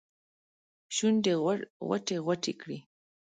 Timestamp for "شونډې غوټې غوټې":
0.95-2.53